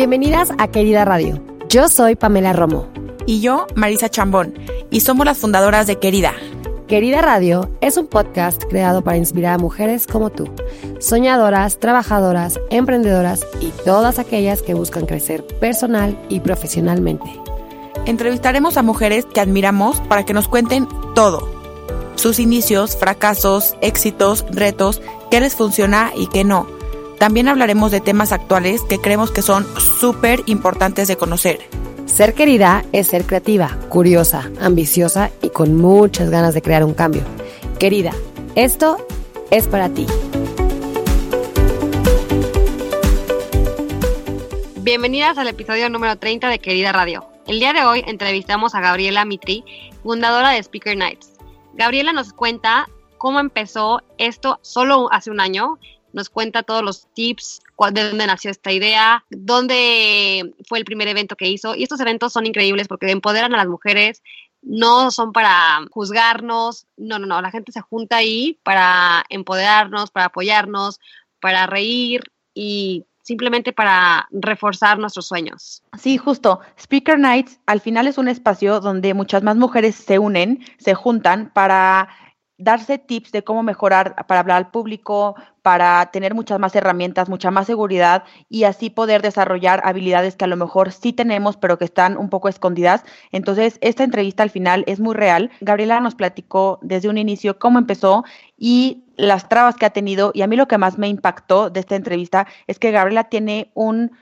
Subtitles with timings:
[0.00, 1.42] Bienvenidas a Querida Radio.
[1.68, 2.88] Yo soy Pamela Romo.
[3.26, 4.54] Y yo, Marisa Chambón.
[4.90, 6.32] Y somos las fundadoras de Querida.
[6.88, 10.48] Querida Radio es un podcast creado para inspirar a mujeres como tú,
[11.00, 17.30] soñadoras, trabajadoras, emprendedoras y todas aquellas que buscan crecer personal y profesionalmente.
[18.06, 21.46] Entrevistaremos a mujeres que admiramos para que nos cuenten todo.
[22.14, 26.79] Sus inicios, fracasos, éxitos, retos, qué les funciona y qué no
[27.20, 31.60] también hablaremos de temas actuales que creemos que son súper importantes de conocer.
[32.06, 37.22] Ser querida es ser creativa, curiosa, ambiciosa y con muchas ganas de crear un cambio.
[37.78, 38.12] Querida,
[38.54, 39.06] esto
[39.50, 40.06] es para ti.
[44.78, 47.26] Bienvenidas al episodio número 30 de Querida Radio.
[47.46, 49.62] El día de hoy entrevistamos a Gabriela Mitri,
[50.02, 51.34] fundadora de Speaker Nights.
[51.74, 55.78] Gabriela nos cuenta cómo empezó esto solo hace un año
[56.12, 57.60] nos cuenta todos los tips,
[57.92, 61.74] de dónde nació esta idea, dónde fue el primer evento que hizo.
[61.74, 64.22] Y estos eventos son increíbles porque empoderan a las mujeres,
[64.62, 70.26] no son para juzgarnos, no, no, no, la gente se junta ahí para empoderarnos, para
[70.26, 71.00] apoyarnos,
[71.40, 75.82] para reír y simplemente para reforzar nuestros sueños.
[75.98, 76.60] Sí, justo.
[76.78, 81.50] Speaker Nights al final es un espacio donde muchas más mujeres se unen, se juntan
[81.54, 82.08] para
[82.60, 87.50] darse tips de cómo mejorar para hablar al público, para tener muchas más herramientas, mucha
[87.50, 91.84] más seguridad y así poder desarrollar habilidades que a lo mejor sí tenemos, pero que
[91.84, 93.04] están un poco escondidas.
[93.32, 95.50] Entonces, esta entrevista al final es muy real.
[95.60, 98.24] Gabriela nos platicó desde un inicio cómo empezó
[98.56, 100.30] y las trabas que ha tenido.
[100.34, 103.70] Y a mí lo que más me impactó de esta entrevista es que Gabriela tiene
[103.74, 104.12] un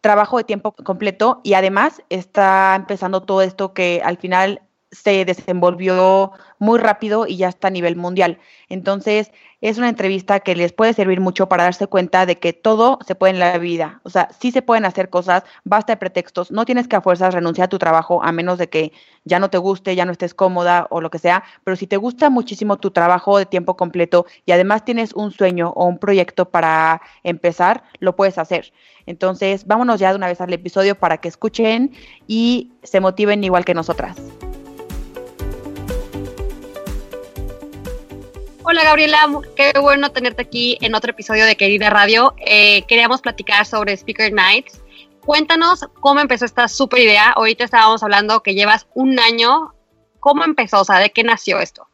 [0.00, 4.60] trabajo de tiempo completo y además está empezando todo esto que al final
[4.94, 8.38] se desenvolvió muy rápido y ya está a nivel mundial.
[8.68, 12.98] Entonces, es una entrevista que les puede servir mucho para darse cuenta de que todo
[13.06, 14.00] se puede en la vida.
[14.02, 17.32] O sea, sí se pueden hacer cosas, basta de pretextos, no tienes que a fuerzas
[17.32, 18.92] renunciar a tu trabajo a menos de que
[19.24, 21.96] ya no te guste, ya no estés cómoda o lo que sea, pero si te
[21.96, 26.50] gusta muchísimo tu trabajo de tiempo completo y además tienes un sueño o un proyecto
[26.50, 28.72] para empezar, lo puedes hacer.
[29.06, 31.92] Entonces, vámonos ya de una vez al episodio para que escuchen
[32.26, 34.16] y se motiven igual que nosotras.
[38.74, 42.34] Hola Gabriela, qué bueno tenerte aquí en otro episodio de Querida Radio.
[42.38, 44.80] Eh, queríamos platicar sobre Speaker Nights.
[45.20, 47.30] Cuéntanos cómo empezó esta super idea.
[47.30, 49.72] Ahorita estábamos hablando que llevas un año.
[50.18, 50.80] ¿Cómo empezó?
[50.80, 51.86] O sea, ¿de qué nació esto?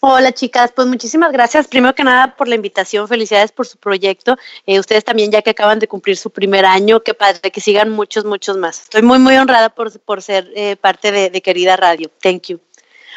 [0.00, 4.36] Hola chicas, pues muchísimas gracias primero que nada por la invitación, felicidades por su proyecto,
[4.64, 7.90] eh, ustedes también ya que acaban de cumplir su primer año, qué padre, que sigan
[7.90, 8.82] muchos, muchos más.
[8.82, 12.60] Estoy muy, muy honrada por, por ser eh, parte de, de Querida Radio, thank you.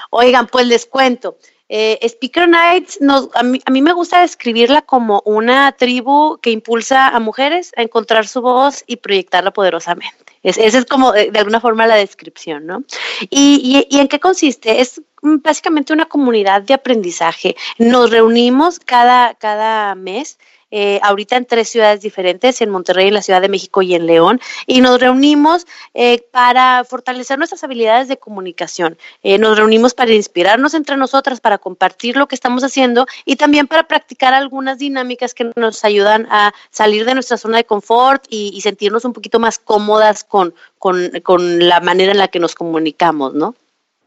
[0.10, 1.38] Oigan, pues les cuento,
[1.68, 3.00] eh, Speaker Nights,
[3.34, 8.42] a, mí, me gusta describirla como una tribu que impulsa a mujeres a encontrar su
[8.42, 10.34] voz y proyectarla poderosamente.
[10.44, 12.84] esa es como de, alguna forma la descripción, ¿no?
[13.32, 14.80] Y, y, en qué consiste?
[14.80, 17.56] Es básicamente una comunidad de aprendizaje.
[17.80, 20.38] Nos reunimos cada, cada mes
[20.78, 24.06] eh, ahorita en tres ciudades diferentes, en Monterrey, en la Ciudad de México y en
[24.06, 28.98] León, y nos reunimos eh, para fortalecer nuestras habilidades de comunicación.
[29.24, 33.68] Eh, nos reunimos para inspirarnos entre nosotras, para compartir lo que estamos haciendo y también
[33.68, 38.60] para practicar algunas dinámicas que nos ayudan a salir de nuestra zona de confort y,
[38.60, 43.56] sentirnos un poquito más cómodas con, con la manera en la que nos comunicamos, ¿no?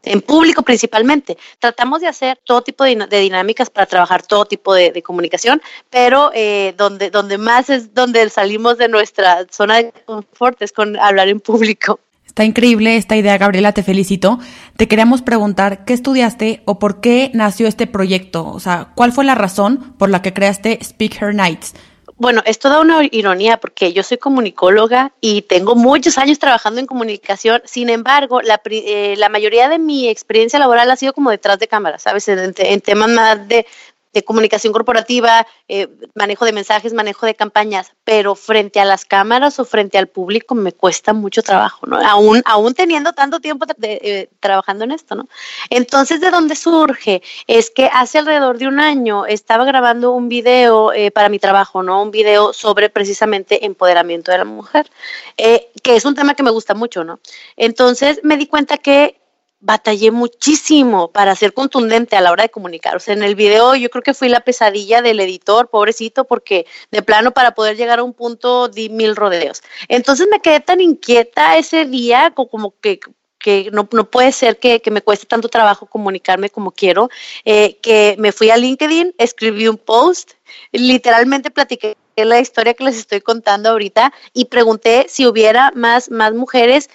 [0.03, 1.37] En público principalmente.
[1.59, 6.73] Tratamos de hacer todo tipo de, dinámicas para trabajar todo tipo de, comunicación, pero eh,
[6.77, 11.39] donde, donde más es donde salimos de nuestra zona de confort es con hablar en
[11.39, 11.99] público.
[12.29, 14.39] Está increíble esta idea, Gabriela, te felicito.
[14.77, 18.47] Te queríamos preguntar, ¿qué estudiaste o por qué nació este proyecto?
[18.47, 21.73] O sea, ¿cuál fue la razón por la que creaste Speak Her Nights?
[22.19, 26.85] Bueno, es toda una ironía porque yo soy comunicóloga y tengo muchos años trabajando en
[26.85, 27.61] comunicación.
[27.63, 31.69] Sin embargo, la, eh, la mayoría de mi experiencia laboral ha sido como detrás de
[31.69, 32.27] cámara, ¿sabes?
[32.27, 33.65] en temas más de,
[34.11, 39.59] de comunicación corporativa, eh, manejo de mensajes, manejo de campañas, pero frente a las cámaras
[39.59, 41.99] o frente al público me cuesta mucho trabajo, ¿no?
[42.03, 45.27] Aún, aún teniendo tanto tiempo eh, trabajando en esto, ¿no?
[45.69, 47.21] Entonces, ¿de dónde surge?
[47.45, 51.83] Es que hace alrededor de un año estaba grabando un video eh, para mi trabajo,
[51.83, 52.01] ¿no?
[52.01, 54.89] Un video sobre precisamente empoderamiento de la mujer,
[55.37, 57.19] que es un tema que me gusta mucho, ¿no?
[57.57, 59.18] Entonces me di cuenta que
[59.61, 62.95] batallé muchísimo para ser contundente a la hora de comunicar.
[62.95, 66.65] O sea, en el video yo creo que fui la pesadilla del editor, pobrecito, porque
[66.91, 69.61] de plano para poder llegar a un punto di mil rodeos.
[69.87, 72.99] Entonces me quedé tan inquieta ese día como que
[73.39, 77.09] que no, no puede ser que, me cueste tanto trabajo comunicarme como quiero,
[77.45, 80.33] eh, que me fui a LinkedIn, escribí un post,
[80.73, 86.33] literalmente platiqué la historia que les estoy contando ahorita y pregunté si hubiera más, más
[86.33, 86.89] mujeres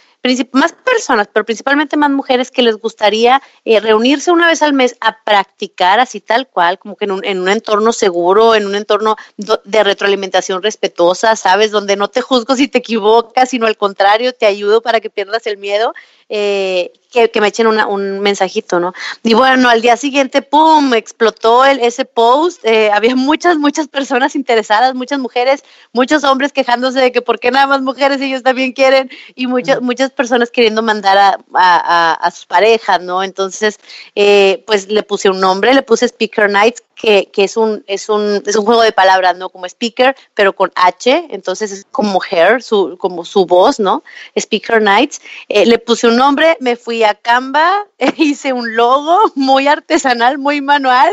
[0.52, 4.96] más personas, pero principalmente más mujeres que les gustaría eh, reunirse una vez al mes
[5.00, 8.74] a practicar así tal cual, como que en un, en un entorno seguro, en un
[8.74, 11.70] entorno de retroalimentación respetuosa, ¿sabes?
[11.70, 15.46] Donde no te juzgo si te equivocas, sino al contrario, te ayudo para que pierdas
[15.46, 15.92] el miedo.
[16.36, 18.92] Eh, que, me echen un mensajito, ¿no?
[19.22, 24.34] Y bueno, al día siguiente, ¡pum!, explotó el, ese post, eh, había muchas, muchas personas
[24.34, 28.72] interesadas, muchas mujeres, muchos hombres quejándose de que por qué nada más mujeres ellos también
[28.72, 33.22] quieren, y muchas, muchas personas queriendo mandar a, a, a, sus parejas, ¿no?
[33.22, 33.78] Entonces,
[34.16, 38.08] eh, pues le puse un nombre, le puse Speaker Nights, que, que, es, un, es,
[38.08, 39.50] un, es un juego de palabras, ¿no?
[39.50, 44.02] Como speaker, pero con H, entonces es como hair, su, como su voz, ¿no?
[44.36, 45.20] Speaker Nights.
[45.48, 47.86] Eh, le puse un nombre, me fui a Canva,
[48.16, 51.12] hice un logo muy artesanal, muy manual,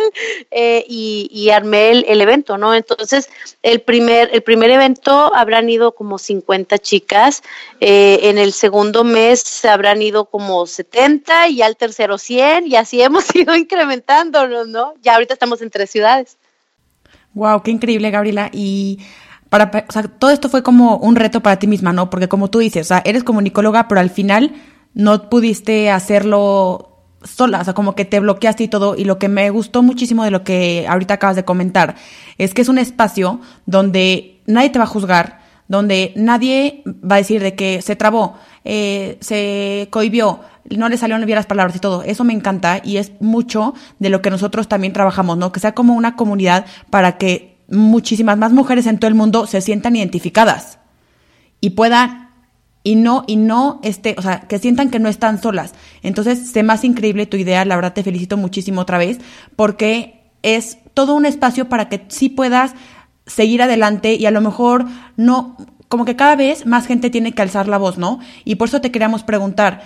[0.52, 2.74] eh, y, y, armé el, el, evento, ¿no?
[2.74, 3.30] Entonces,
[3.64, 7.44] el primer, el primer evento habrán ido como 50 chicas,
[7.80, 13.02] eh, en el segundo mes habrán ido como 70, y al tercero 100, y así
[13.02, 14.94] hemos ido incrementándonos, ¿no?
[15.02, 16.38] Ya ahorita estamos en tres ciudades.
[17.34, 18.50] Wow, qué increíble, Gabriela.
[18.52, 19.00] Y
[19.50, 22.10] para, todo esto fue como un reto para ti misma, ¿no?
[22.10, 24.54] Porque como tú dices, o sea, eres comunicóloga, pero al final
[24.94, 26.88] no pudiste hacerlo
[27.24, 28.96] sola, o sea, como que te bloqueaste y todo.
[28.96, 31.96] Y lo que me gustó muchísimo de lo que ahorita acabas de comentar
[32.38, 37.20] es que es un espacio donde nadie te va a juzgar, donde nadie va a
[37.20, 41.80] decir de que se trabó, eh, se cohibió, no le salieron bien las palabras y
[41.80, 42.04] todo.
[42.04, 45.52] Eso me encanta y es mucho de lo que nosotros también trabajamos, ¿no?
[45.52, 49.62] Que sea como una comunidad para que muchísimas más mujeres en todo el mundo se
[49.62, 50.78] sientan identificadas
[51.62, 52.30] y puedan
[52.84, 55.74] y no y no este, o sea, que sientan que no están solas.
[56.04, 59.20] Entonces, sé más increíble tu idea, la verdad te felicito muchísimo otra vez
[59.56, 62.74] porque es todo un espacio para que sí puedas
[63.26, 64.86] seguir adelante y a lo mejor
[65.16, 65.56] no
[65.92, 68.20] como que cada vez más gente tiene que alzar la voz, ¿no?
[68.46, 69.82] Y por eso te queríamos preguntar,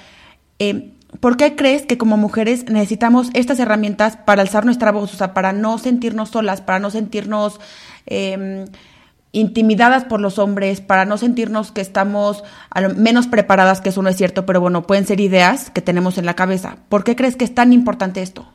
[0.60, 5.16] eh, ¿por qué crees que como mujeres necesitamos estas herramientas para alzar nuestra voz?
[5.16, 7.60] O sea, para no sentirnos solas, para no sentirnos
[8.06, 8.66] em,
[9.32, 12.44] intimidadas por los hombres, para no sentirnos que estamos
[12.96, 16.28] menos preparadas, que eso no es cierto, pero bueno, pueden ser ideas que tenemos en
[16.28, 16.78] la cabeza.
[16.88, 18.48] ¿Por qué crees que es tan importante esto?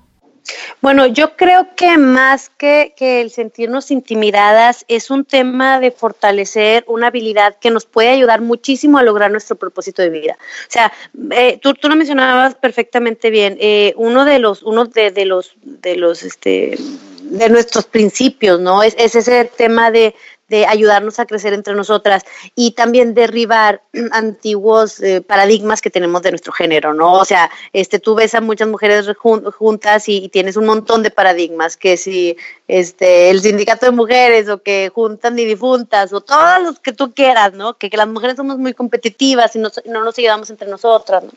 [0.80, 7.08] Bueno, yo creo que más que, el sentirnos intimidadas es un tema de fortalecer una
[7.08, 10.38] habilidad que nos puede ayudar muchísimo a lograr nuestro propósito de vida.
[10.40, 10.92] O sea,
[11.32, 13.56] eh, tú, tú, lo mencionabas perfectamente bien.
[13.60, 16.76] Eh, uno de los, uno de, de los, de los, este,
[17.22, 18.82] de nuestros principios, ¿no?
[18.82, 20.14] Es, es ese tema de,
[20.50, 22.24] de ayudarnos a crecer entre nosotras
[22.56, 27.14] y también derribar antiguos eh, paradigmas que tenemos de nuestro género, ¿no?
[27.14, 31.76] O sea, este, tú ves a muchas mujeres juntas y, tienes un montón de paradigmas,
[31.76, 32.36] que si
[32.68, 37.14] este, el sindicato de mujeres o que juntan y difuntas o todos los que tú
[37.14, 37.78] quieras, ¿no?
[37.78, 41.30] Que, que las mujeres somos muy competitivas y no, no nos ayudamos entre nosotras, ¿no?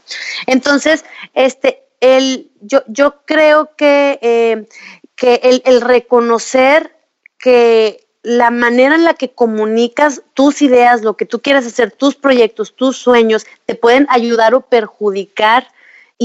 [0.48, 1.06] Entonces,
[1.36, 4.68] este, el, yo, yo creo que, eh,
[5.16, 6.96] que el, el reconocer
[7.38, 12.16] que la manera en la que comunicas tus ideas, lo que tú quieres hacer, tus
[12.16, 15.68] proyectos, tus sueños, te pueden ayudar o perjudicar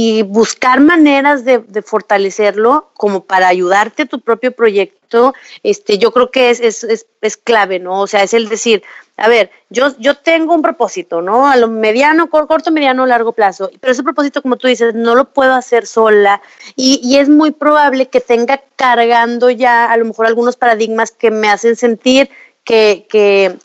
[0.00, 5.34] y buscar maneras de, fortalecerlo como para ayudarte a tu propio proyecto,
[5.64, 8.02] este, yo creo que es, es, es, es, clave, ¿no?
[8.02, 8.84] O sea, es el decir,
[9.16, 11.48] a ver, yo, yo tengo un propósito, ¿no?
[11.48, 15.32] A lo mediano, corto, mediano, largo plazo, pero ese propósito, como tú dices, no lo
[15.32, 16.42] puedo hacer sola
[16.76, 21.32] y, y es muy probable que tenga cargando ya a lo mejor algunos paradigmas que
[21.32, 22.30] me hacen sentir
[22.62, 23.56] que, que,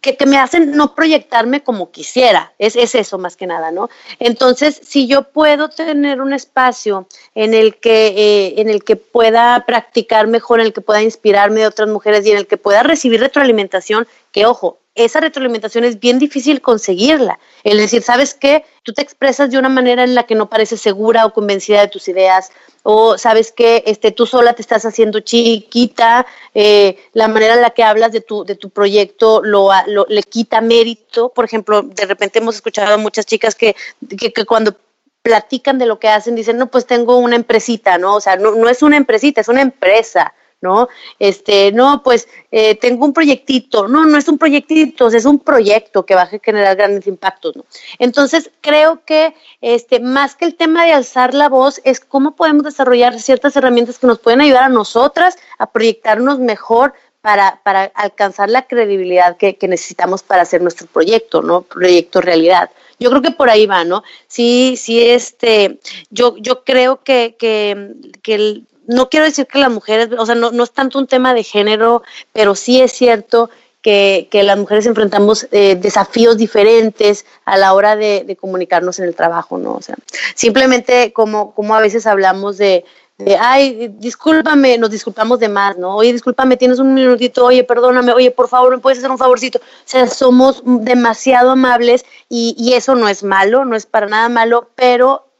[0.00, 2.52] que, me hacen no proyectarme como quisiera.
[2.58, 3.90] Es, es, eso más que nada, ¿no?
[4.18, 9.64] Entonces, si yo puedo tener un espacio en el que, eh, en el que pueda
[9.66, 12.82] practicar mejor, en el que pueda inspirarme de otras mujeres y en el que pueda
[12.82, 17.38] recibir retroalimentación, que ojo, esa retroalimentación es bien difícil conseguirla.
[17.64, 18.64] El decir, ¿sabes qué?
[18.82, 21.88] Tú te expresas de una manera en la que no pareces segura o convencida de
[21.88, 22.50] tus ideas,
[22.82, 27.70] o sabes que este, tú sola te estás haciendo chiquita, eh, la manera en la
[27.70, 31.28] que hablas de tu, de tu proyecto lo, lo, le quita mérito.
[31.28, 33.76] Por ejemplo, de repente hemos escuchado a muchas chicas que,
[34.18, 34.76] que, que cuando
[35.22, 38.16] platican de lo que hacen, dicen, no, pues tengo una empresita, ¿no?
[38.16, 40.34] O sea, no, no es una empresita, es una empresa.
[40.60, 40.88] ¿No?
[41.18, 46.04] Este, no, pues eh, tengo un proyectito, no, no es un proyectito, es un proyecto
[46.04, 47.64] que va a generar grandes impactos, ¿no?
[47.98, 52.64] Entonces, creo que este, más que el tema de alzar la voz, es cómo podemos
[52.64, 58.48] desarrollar ciertas herramientas que nos pueden ayudar a nosotras a proyectarnos mejor para, para alcanzar
[58.48, 61.62] la credibilidad que, que necesitamos para hacer nuestro proyecto, ¿no?
[61.62, 62.70] Proyecto realidad.
[62.98, 64.02] Yo creo que por ahí va, ¿no?
[64.26, 69.70] Sí, sí, este, yo, yo creo que, que, que el, no quiero decir que las
[69.70, 73.48] mujeres, o sea, no, no es tanto un tema de género, pero sí es cierto
[73.82, 79.14] que, que las mujeres enfrentamos eh, desafíos diferentes a la hora de, comunicarnos en el
[79.14, 79.74] trabajo, ¿no?
[79.74, 79.94] O sea,
[80.34, 82.84] simplemente como, como a veces hablamos de,
[83.18, 85.94] de, ay, discúlpame, nos disculpamos de más, ¿no?
[85.94, 89.58] Oye, discúlpame, tienes un minutito, oye, perdóname, oye, por favor, ¿me puedes hacer un favorcito?
[89.58, 94.28] O sea, somos demasiado amables y, y eso no es malo, no es para nada
[94.28, 95.30] malo, pero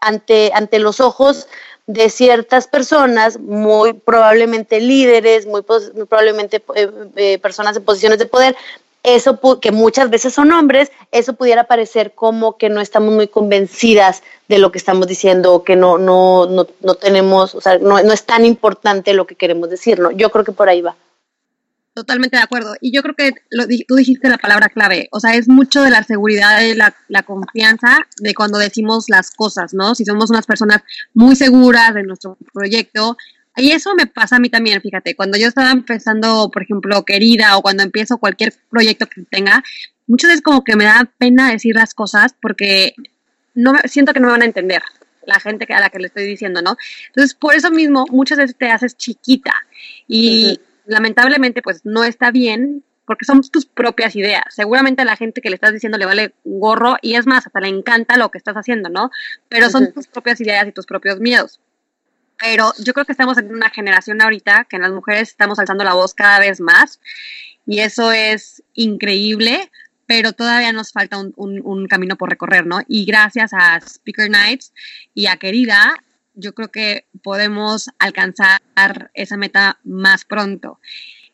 [0.00, 1.46] ante, ante los ojos
[1.86, 5.64] de ciertas personas, muy probablemente líderes, muy,
[5.94, 8.56] muy probablemente eh, eh, personas en posiciones de poder,
[9.06, 14.24] eso que muchas veces son hombres, eso pudiera parecer como que no estamos muy convencidas
[14.48, 18.12] de lo que estamos diciendo, que no, no, no, no tenemos, o sea, no, no
[18.12, 20.10] es tan importante lo que queremos decir, ¿no?
[20.10, 20.96] Yo creo que por ahí va.
[21.96, 22.74] Totalmente de acuerdo.
[22.82, 25.08] Y yo creo que lo, tú dijiste la palabra clave.
[25.12, 29.30] O sea, es mucho de la seguridad y la, la, confianza de cuando decimos las
[29.30, 29.94] cosas, ¿no?
[29.94, 30.82] Si somos unas personas
[31.14, 33.16] muy seguras de nuestro proyecto.
[33.56, 35.16] Y eso me pasa a mí también, fíjate.
[35.16, 39.62] Cuando yo estaba empezando, por ejemplo, querida, o cuando empiezo cualquier proyecto que tenga,
[40.06, 42.92] muchas veces como que me da pena decir las cosas porque
[43.54, 44.82] no siento que no me van a entender
[45.24, 46.76] la gente a la que le estoy diciendo, ¿no?
[47.06, 49.54] Entonces, por eso mismo, muchas veces te haces chiquita.
[50.06, 54.44] Y, lamentablemente pues no está bien porque son tus propias ideas.
[54.50, 57.60] Seguramente a la gente que le estás diciendo le vale gorro y es más, hasta
[57.60, 59.10] le encanta lo que estás haciendo, ¿no?
[59.48, 61.60] Pero son tus propias ideas y tus propios miedos.
[62.38, 65.84] Pero yo creo que estamos en una generación ahorita que en las mujeres estamos alzando
[65.84, 67.00] la voz cada vez más
[67.64, 69.70] y eso es increíble,
[70.06, 72.80] pero todavía nos falta un, un, un camino por recorrer, ¿no?
[72.88, 74.72] Y gracias a Speaker Nights
[75.14, 75.96] y a Querida,
[76.36, 78.60] yo creo que podemos alcanzar
[79.14, 80.78] esa meta más pronto.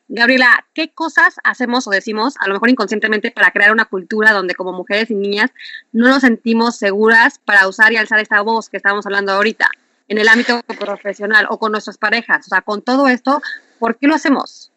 [0.09, 4.55] Gabriela, ¿qué cosas hacemos o decimos, a lo mejor inconscientemente, para crear una cultura donde
[4.55, 5.51] como mujeres y niñas
[5.93, 9.69] no nos sentimos seguras para usar y alzar esta voz que estamos hablando ahorita
[10.09, 12.47] en el ámbito profesional o con nuestras parejas?
[12.47, 13.43] O sea, con todo esto,
[13.79, 14.72] ¿por qué lo hacemos?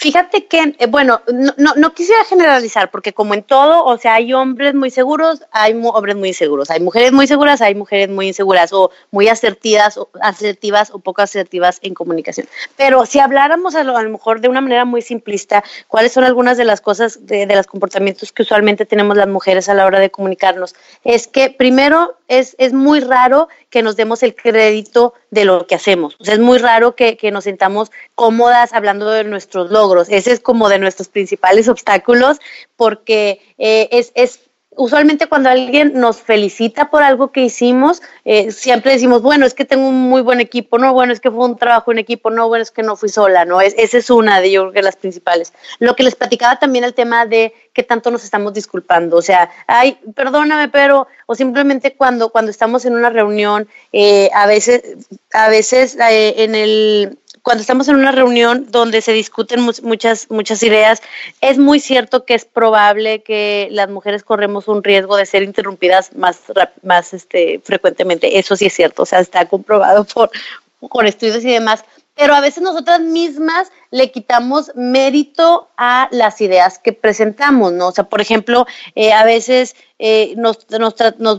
[0.00, 4.32] Fíjate que, eh, bueno, no, no, quisiera generalizar, porque como en todo, o sea, hay
[4.32, 8.72] hombres muy seguros, hay hombres muy inseguros, hay mujeres muy seguras, hay mujeres muy inseguras,
[8.72, 12.48] o muy asertivas, o asertivas o poco asertivas en comunicación.
[12.78, 16.24] Pero si habláramos a lo, a lo, mejor de una manera muy simplista, ¿cuáles son
[16.24, 19.84] algunas de las cosas, de, de los comportamientos que usualmente tenemos las mujeres a la
[19.84, 20.74] hora de comunicarnos?
[21.04, 25.76] Es que primero es, es muy raro que nos demos el crédito de lo que
[25.76, 26.16] hacemos.
[26.20, 30.08] Es muy raro que, que nos sintamos cómodas hablando de nuestros logros.
[30.10, 32.38] Ese es como de nuestros principales obstáculos
[32.76, 34.40] porque eh, es, es
[34.76, 39.64] usualmente cuando alguien nos felicita por algo que hicimos, eh, siempre decimos, bueno, es que
[39.64, 42.48] tengo un muy buen equipo, no, bueno, es que fue un trabajo en equipo, no,
[42.48, 43.60] bueno, es que no fui sola, ¿no?
[43.60, 45.52] Es, esa es una de yo creo que las principales.
[45.80, 49.50] Lo que les platicaba también el tema de qué tanto nos estamos disculpando, o sea,
[49.66, 54.82] ay, perdóname, pero, o simplemente cuando, cuando estamos en una reunión, eh, a veces,
[55.32, 57.18] a veces eh, en el,
[57.50, 61.02] cuando estamos en una reunión donde se discuten muchas, muchas ideas,
[61.40, 66.14] es muy cierto que es probable que las mujeres corremos un riesgo de ser interrumpidas
[66.14, 66.42] más,
[66.84, 68.38] más este, frecuentemente.
[68.38, 70.30] Eso sí es cierto, o sea, está comprobado por,
[70.78, 71.82] por estudios y demás
[72.20, 77.88] pero a veces nosotras mismas le quitamos mérito a las ideas que presentamos, ¿no?
[77.88, 80.58] O sea, por ejemplo, eh, a veces eh, nos,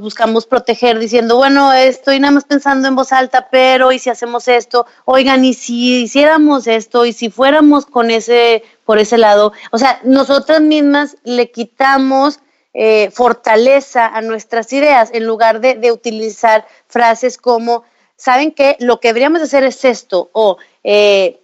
[0.01, 4.47] buscamos proteger diciendo, bueno, estoy nada más pensando en voz alta, pero ¿y si hacemos
[4.47, 4.87] esto?
[5.05, 7.05] Oigan, ¿y si hiciéramos esto?
[7.05, 9.53] ¿Y si fuéramos con ese, por ese lado?
[9.69, 12.39] O sea, nosotras mismas le quitamos
[12.73, 17.83] eh, fortaleza a nuestras ideas en lugar de utilizar frases como
[18.21, 18.75] ¿saben qué?
[18.79, 21.39] Lo que deberíamos hacer es esto, o eh,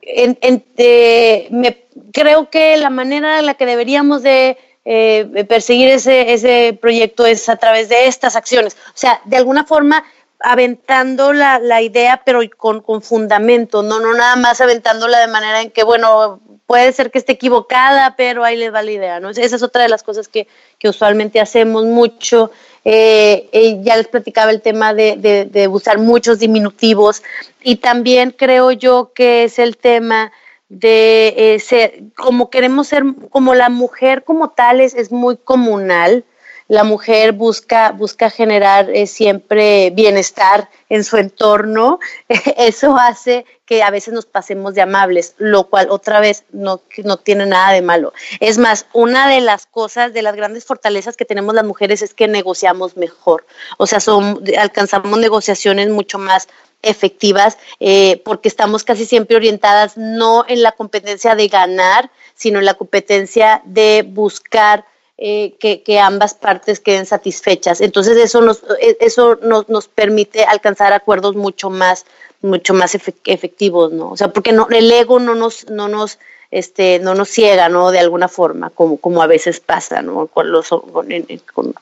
[0.00, 1.84] eh, me,
[2.14, 4.56] creo que la manera en la que deberíamos de
[4.86, 8.74] eh, perseguir ese, ese proyecto es a través de estas acciones.
[8.88, 10.02] O sea, de alguna forma
[10.40, 15.60] aventando la, la idea, pero con, con, fundamento, no, no nada más aventándola de manera
[15.60, 19.28] en que, bueno, puede ser que esté equivocada, pero ahí les va la idea, ¿no?
[19.28, 22.50] Esa es otra de las cosas que, que usualmente hacemos mucho.
[22.84, 27.22] Eh, eh, ya les platicaba el tema de, de, de, usar muchos diminutivos
[27.62, 30.32] y también creo yo que es el tema
[30.68, 36.24] de eh, ser, como queremos ser, como la mujer como tal es, es muy comunal,
[36.72, 42.00] la mujer busca, busca generar eh, siempre bienestar en su entorno,
[42.56, 47.18] eso hace que a veces nos pasemos de amables, lo cual otra vez no, no
[47.18, 48.14] tiene nada de malo.
[48.40, 52.14] Es más, una de las cosas, de las grandes fortalezas que tenemos las mujeres es
[52.14, 53.44] que negociamos mejor,
[53.76, 56.48] o sea, son, alcanzamos negociaciones mucho más
[56.80, 62.64] efectivas eh, porque estamos casi siempre orientadas no en la competencia de ganar, sino en
[62.64, 64.86] la competencia de buscar
[65.24, 67.80] eh, que, ambas partes queden satisfechas.
[67.80, 72.06] Entonces eso nos, e, eso nos, nos permite alcanzar acuerdos mucho más,
[72.40, 74.10] mucho más efectivos, ¿no?
[74.10, 76.18] O sea, porque no, el ego no nos, no nos,
[76.50, 77.92] este, no nos ciega, ¿no?
[77.92, 80.26] De alguna forma, como, como a veces pasa, ¿no?
[80.26, 80.68] Cuando los,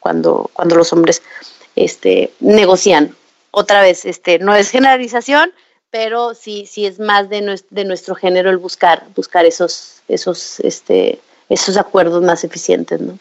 [0.01, 1.23] cuando, los hombres
[1.77, 3.17] este, negocian.
[3.53, 5.51] Otra vez, este, no es generalización,
[5.91, 11.21] pero sí, sí es más de, de nuestro género el buscar, buscar esos, esos, este,
[11.49, 13.19] esos acuerdos más eficientes, ¿no?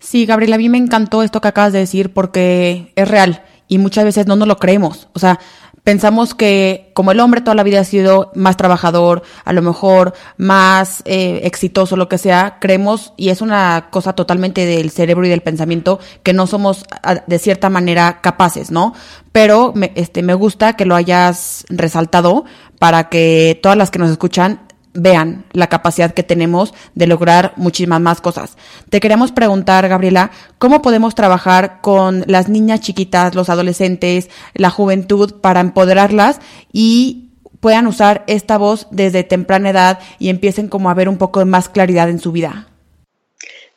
[0.00, 3.78] Sí, Gabriela, a mí me encantó esto que acabas de decir porque es real y
[3.78, 5.08] muchas veces no nos lo creemos.
[5.12, 5.38] O sea,
[5.84, 10.14] pensamos que como el hombre toda la vida ha sido más trabajador, a lo mejor
[10.38, 15.28] más eh, exitoso, lo que sea, creemos, y es una cosa totalmente del cerebro y
[15.28, 16.86] del pensamiento, que no somos
[17.26, 18.94] de cierta manera capaces, ¿no?
[19.32, 22.46] Pero me, este, me gusta que lo hayas resaltado
[22.78, 24.60] para que todas las que nos escuchan
[24.92, 28.56] vean la capacidad que tenemos de lograr muchísimas más cosas.
[28.88, 35.40] Te queremos preguntar, Gabriela, ¿cómo podemos trabajar con las niñas chiquitas, los adolescentes, la juventud
[35.40, 36.40] para empoderarlas
[36.72, 37.30] y
[37.60, 41.68] puedan usar esta voz desde temprana edad y empiecen como a ver un poco más
[41.68, 42.68] claridad en su vida?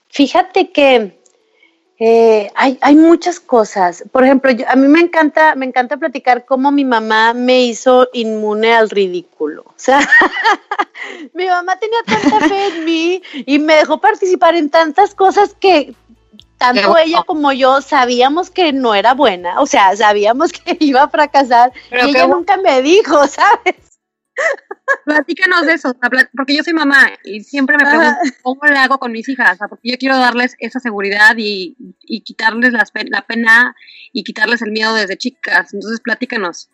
[0.09, 1.22] Fíjate que
[1.99, 4.03] eh, hay, hay, muchas cosas.
[4.11, 8.73] Por ejemplo, a mí me encanta, me encanta platicar cómo mi mamá me hizo inmune
[8.73, 9.63] al ridículo.
[9.67, 9.99] O sea,
[11.33, 15.93] mi mamá tenía tanta fe en mí y me dejó participar en tantas cosas que
[16.57, 19.59] tanto ella como yo sabíamos que no era buena.
[19.59, 23.92] O sea, sabíamos que iba a fracasar y ella nunca me dijo, ¿sabes?
[25.05, 25.95] Platícanos de eso,
[26.35, 29.91] porque yo soy mamá y siempre me pregunto cómo le hago con mis hijas, porque
[29.91, 31.75] yo quiero darles esa seguridad y,
[32.23, 33.75] quitarles la pena
[34.11, 35.73] y quitarles el miedo desde chicas.
[35.73, 36.69] Entonces, platícanos.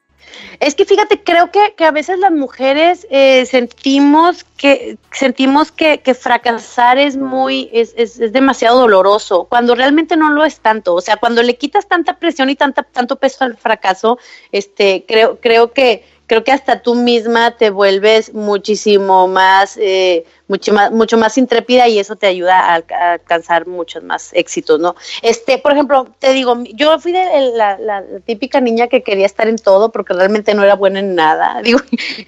[0.59, 5.99] Es que fíjate, creo que, que a veces las mujeres eh, sentimos que sentimos que,
[5.99, 10.95] que fracasar es muy es, es, es, demasiado doloroso, cuando realmente no lo es tanto.
[10.95, 14.19] O sea, cuando le quitas tanta presión y tanta, tanto peso al fracaso,
[14.51, 20.71] este, creo, creo que creo que hasta tú misma te vuelves muchísimo más, eh, mucho
[20.73, 24.95] más, mucho más intrépida y eso te ayuda a, alcanzar muchos más éxitos, ¿no?
[25.23, 29.57] Este, por ejemplo, te digo, yo fui de la, típica niña que quería estar en
[29.57, 31.79] todo porque realmente no era buena en nada, digo,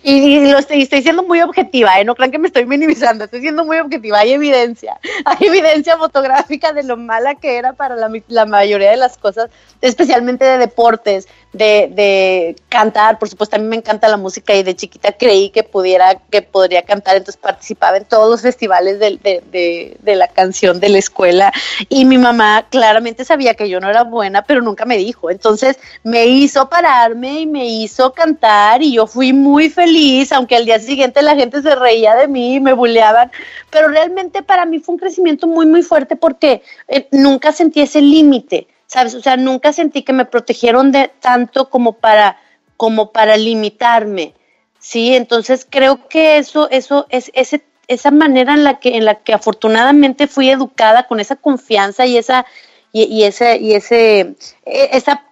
[0.01, 2.03] y, lo estoy, siendo muy objetiva, ¿eh?
[2.03, 6.73] No crean que me estoy minimizando, estoy siendo muy objetiva, hay evidencia, hay evidencia fotográfica
[6.73, 11.27] de lo mala que era para la, la mayoría de las cosas, especialmente de deportes,
[11.53, 15.63] de, cantar, por supuesto, a mí me encanta la música y de chiquita creí que
[15.63, 20.79] pudiera, que podría cantar, entonces participaba en todos los festivales de, de, de, la canción
[20.79, 21.51] de la escuela
[21.89, 25.77] y mi mamá claramente sabía que yo no era buena, pero nunca me dijo, entonces
[26.03, 30.79] me hizo pararme y me hizo cantar y yo fui muy feliz, aunque al día
[30.79, 33.31] siguiente la gente se reía de mí y me buleaban,
[33.69, 38.01] pero realmente para mí fue un crecimiento muy, muy fuerte porque eh, nunca sentí ese
[38.01, 39.15] límite ¿sabes?
[39.15, 42.37] O sea, nunca sentí que me protegieron de tanto como para,
[42.75, 44.33] como para limitarme,
[44.79, 45.15] ¿sí?
[45.15, 49.33] Entonces creo que eso, eso es ese, esa manera en la que, en la que
[49.33, 52.45] afortunadamente fui educada con esa confianza y esa,
[52.91, 55.23] y, ese, y ese, e, esa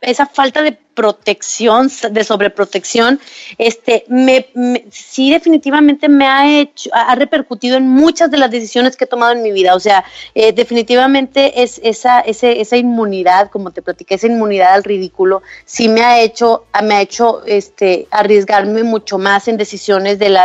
[0.00, 3.20] esa falta de protección, de sobreprotección,
[3.58, 4.48] este, me,
[4.90, 9.32] sí definitivamente me ha hecho, ha repercutido en muchas de las decisiones que he tomado
[9.32, 9.74] en mi vida.
[9.74, 10.04] O sea,
[10.34, 16.00] eh, definitivamente es esa, esa inmunidad, como te platiqué, esa inmunidad al ridículo, sí me
[16.00, 20.38] ha hecho, me ha hecho este, arriesgarme mucho más en decisiones del,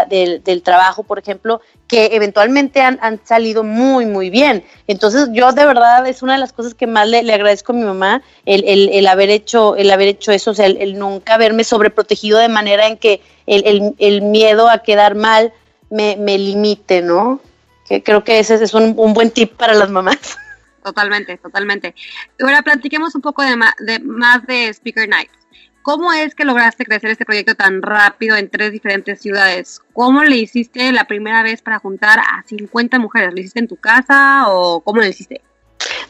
[0.44, 1.62] del trabajo, por ejemplo,
[1.92, 4.64] que eventualmente han, han, salido muy, muy bien.
[4.88, 7.76] Entonces, yo de verdad es una de las cosas que más le, le agradezco a
[7.76, 11.64] mi mamá, el, el, el, haber hecho, el haber hecho o sea, el, nunca haberme
[11.64, 15.54] sobreprotegido de manera en que el, miedo a quedar mal
[15.90, 17.42] me, me, limite, ¿no?
[17.88, 20.38] Que creo que ese es un, un buen tip para las mamás.
[20.84, 21.96] Totalmente, totalmente.
[22.42, 25.30] Ahora platiquemos un poco de, de más de Speaker Night.
[25.84, 29.82] ¿Cómo es que lograste crecer este proyecto tan rápido en tres diferentes ciudades?
[29.94, 33.34] ¿Cómo le hiciste la primera vez para juntar a 50 mujeres?
[33.34, 35.42] ¿Lo hiciste en tu casa o cómo lo hiciste?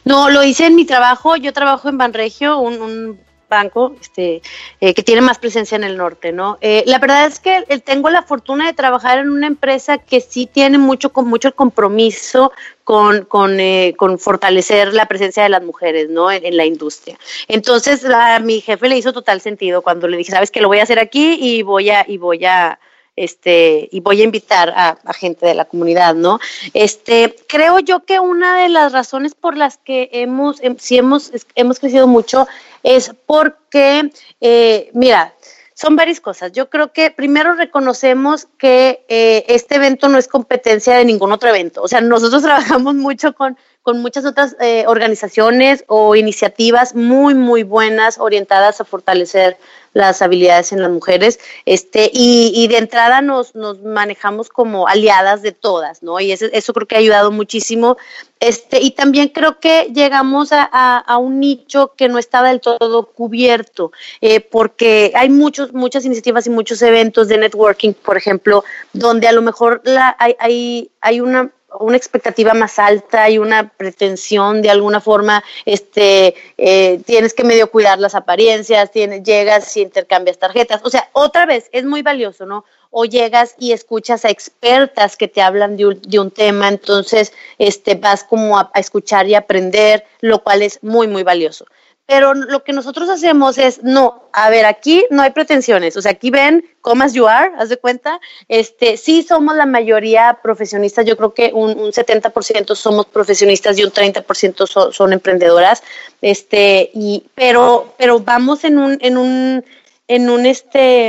[0.04, 1.36] No, lo hice en mi trabajo.
[1.36, 3.20] Yo trabajo en Banregio, un, un
[3.52, 4.42] banco este,
[4.80, 6.56] eh, que tiene más presencia en el norte, ¿no?
[6.62, 10.20] Eh, la verdad es que eh, tengo la fortuna de trabajar en una empresa que
[10.22, 12.50] sí tiene mucho, con mucho compromiso
[12.84, 13.58] con, con,
[13.96, 16.32] con, fortalecer la presencia de las mujeres, ¿no?
[16.32, 17.16] En, la industria.
[17.46, 20.80] Entonces, a mi jefe le hizo total sentido cuando le dije, sabes que lo voy
[20.80, 22.80] a hacer aquí y voy a, y voy a,
[23.16, 26.40] este, y voy a invitar a, gente de la comunidad, ¿no?
[26.74, 31.30] Este, creo yo que una de las razones por las que hemos, em, si hemos,
[31.54, 32.48] hemos crecido mucho
[32.82, 35.34] es porque, eh, mira,
[35.74, 36.52] son varias cosas.
[36.52, 41.48] Yo creo que primero reconocemos que eh, este evento no es competencia de ningún otro
[41.48, 41.82] evento.
[41.82, 47.64] O sea, nosotros trabajamos mucho con, con muchas otras eh, organizaciones o iniciativas muy, muy
[47.64, 49.56] buenas orientadas a fortalecer
[49.92, 55.42] las habilidades en las mujeres, este, y, y de entrada nos, nos manejamos como aliadas
[55.42, 56.18] de todas, ¿no?
[56.18, 57.98] Y eso, eso creo que ha ayudado muchísimo.
[58.40, 63.06] Este, y también creo que llegamos a, a, un nicho que no estaba del todo
[63.06, 69.28] cubierto, eh, porque hay muchos, muchas iniciativas y muchos eventos de networking, por ejemplo, donde
[69.28, 74.62] a lo mejor la, hay, hay, hay una una expectativa más alta y una pretensión
[74.62, 80.38] de alguna forma, este, eh, tienes que medio cuidar las apariencias, tienes, llegas y intercambias
[80.38, 80.80] tarjetas.
[80.84, 82.64] O sea, otra vez, es muy valioso, ¿no?
[82.90, 85.86] O llegas y escuchas a expertas que te hablan de
[86.20, 91.22] un, tema, entonces este, vas como a escuchar y aprender, lo cual es muy, muy
[91.22, 91.64] valioso
[92.06, 96.12] pero lo que nosotros hacemos es, no, a ver, aquí no hay pretensiones, o sea,
[96.12, 101.06] aquí ven cómo as you are, haz de cuenta, este, sí somos la mayoría profesionistas,
[101.06, 105.82] yo creo que un, un 70% somos profesionistas y un 30% so, son emprendedoras,
[106.20, 109.64] este, y, pero, pero vamos en un, en un,
[110.08, 111.08] en un, este,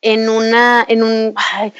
[0.00, 1.72] en una, en un, ay,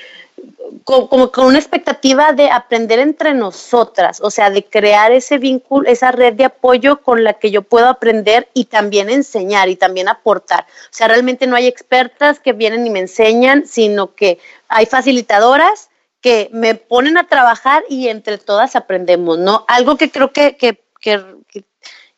[0.85, 6.13] como con una expectativa de aprender entre nosotras, o sea, de crear ese vínculo, esa
[6.13, 10.67] red de apoyo con la que yo puedo aprender y también enseñar y también aportar.
[10.87, 15.91] O sea, realmente no hay expertas que vienen y me enseñan, sino que hay facilitadoras
[16.21, 19.65] que me ponen a trabajar y entre todas aprendemos, ¿no?
[19.69, 21.65] Algo que creo que, que, que, que,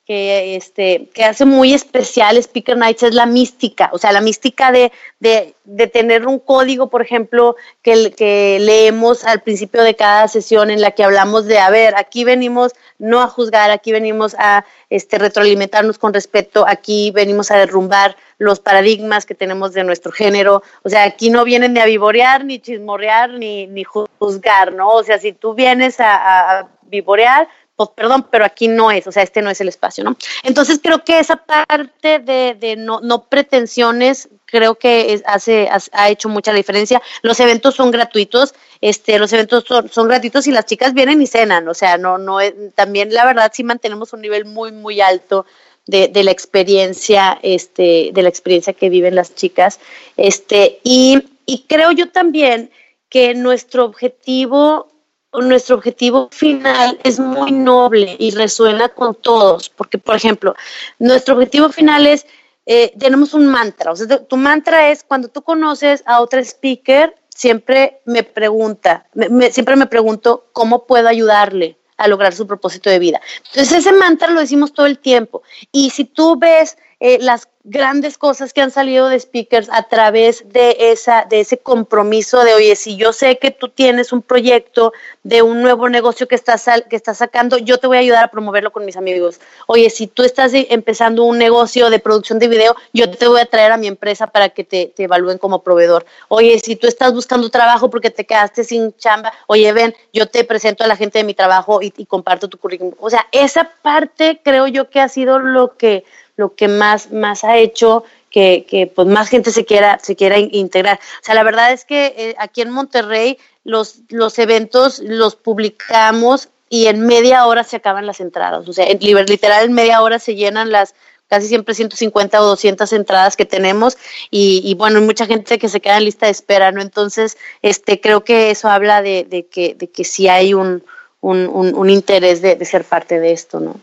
[0.07, 4.93] este, que hace muy especial Speaker Nights es la mística, o sea, la mística de,
[5.19, 10.71] de, de tener un código, por ejemplo, que, que, leemos al principio de cada sesión
[10.71, 14.67] en la que hablamos de, a ver, aquí venimos no a juzgar, aquí venimos a
[14.91, 20.63] este, retroalimentarnos con respeto, aquí venimos a derrumbar los paradigmas que tenemos de nuestro género,
[20.83, 24.91] o sea, aquí no vienen ni a vivorear, ni chismorrear, ni, ni juzgar, ¿no?
[24.91, 29.13] O sea, si tú vienes a, a vivorear, pues perdón, pero aquí no es, o
[29.13, 30.17] sea, este no es el espacio, ¿no?
[30.45, 36.29] Entonces creo que esa parte de, de no, no, pretensiones creo que hace, ha hecho
[36.29, 37.03] mucha diferencia.
[37.23, 41.27] Los eventos son gratuitos, este, los eventos son, son gratuitos y las chicas vienen y
[41.27, 42.39] cenan, o sea, no, no,
[42.77, 45.45] también la verdad sí mantenemos un nivel muy, muy alto
[45.87, 49.81] de, de, la experiencia, este, de la experiencia que viven las chicas,
[50.17, 52.71] este, y, y creo yo también
[53.09, 54.94] que nuestro objetivo
[55.43, 60.55] nuestro objetivo final es muy noble y resuena con todos, porque, por ejemplo,
[60.99, 62.27] nuestro objetivo final es,
[62.67, 67.15] eh, tenemos un mantra, o sea, tu mantra es cuando tú conoces a otro speaker,
[67.29, 69.07] siempre me pregunta,
[69.51, 73.21] siempre me pregunto cómo puedo ayudarle a lograr su propósito de vida.
[73.49, 75.43] Entonces, ese mantra lo decimos todo el tiempo.
[75.71, 80.49] Y si tú ves eh, las grandes cosas que han salido de speakers a través
[80.51, 84.95] de esa de ese compromiso de oye si yo sé que tú tienes un proyecto
[85.23, 88.29] de un nuevo negocio que estás que estás sacando yo te voy a ayudar a
[88.29, 89.39] promoverlo con mis amigos.
[89.67, 93.47] Oye si tú estás empezando un negocio de producción de video yo te voy a
[93.47, 96.07] traer a mi empresa para que te, te evalúen como proveedor.
[96.29, 100.45] Oye si tú estás buscando trabajo porque te quedaste sin chamba oye ven yo te
[100.45, 104.41] presento a la gente de mi trabajo y comparto tu currículum o sea esa parte
[104.43, 106.05] creo yo que ha sido lo que
[106.37, 110.39] lo que más, más ha hecho que, que pues más gente se quiera, se quiera
[110.39, 110.99] integrar.
[110.99, 116.49] O sea, la verdad es que eh, aquí en Monterrey los, los eventos los publicamos
[116.69, 118.69] y en media hora se acaban las entradas.
[118.69, 120.95] O sea, en, literal en media hora se llenan las
[121.29, 123.97] casi siempre 150 o 200 entradas que tenemos
[124.31, 126.83] y, bueno, hay mucha gente que se queda en lista de espera, ¿no?
[126.83, 130.85] Entonces, este, creo que eso habla de, de que, de que sí hay un,
[131.21, 133.81] un, un, un interés de ser parte de esto, ¿no?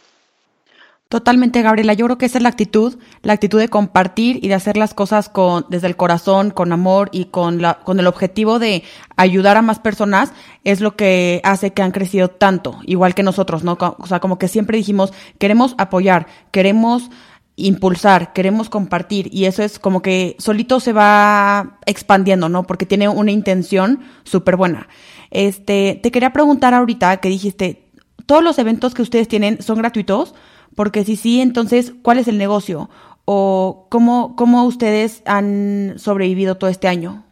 [1.11, 1.93] Totalmente, Gabriela.
[1.93, 4.93] Yo creo que esa es la actitud, la actitud de compartir y de hacer las
[4.93, 8.83] cosas con, desde el corazón, con amor y con la, con el objetivo de
[9.17, 10.31] ayudar a más personas
[10.63, 13.77] es lo que hace que han crecido tanto, igual que nosotros, ¿no?
[13.97, 17.09] O sea, como que siempre dijimos, queremos apoyar, queremos
[17.57, 22.63] impulsar, queremos compartir y eso es como que solito se va expandiendo, ¿no?
[22.63, 24.87] Porque tiene una intención súper buena.
[25.29, 27.89] Este, te quería preguntar ahorita que dijiste,
[28.25, 30.35] todos los eventos que ustedes tienen son gratuitos.
[30.75, 32.89] Porque si sí, entonces, ¿cuál es el negocio?
[33.25, 37.23] ¿O cómo, cómo ustedes han sobrevivido todo este año?